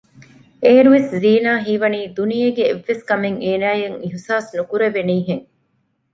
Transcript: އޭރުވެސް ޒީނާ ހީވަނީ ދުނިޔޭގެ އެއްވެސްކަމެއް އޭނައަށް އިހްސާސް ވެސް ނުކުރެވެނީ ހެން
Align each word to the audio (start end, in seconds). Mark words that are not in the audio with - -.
އޭރުވެސް 0.63 1.11
ޒީނާ 1.23 1.51
ހީވަނީ 1.65 1.99
ދުނިޔޭގެ 2.17 2.63
އެއްވެސްކަމެއް 2.67 3.39
އޭނައަށް 3.45 3.99
އިހްސާސް 4.03 4.49
ވެސް 4.51 4.57
ނުކުރެވެނީ 4.57 5.15
ހެން 5.27 5.45